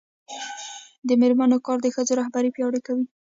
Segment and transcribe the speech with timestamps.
[1.07, 3.05] د میرمنو کار د ښځو رهبري پیاوړې کوي.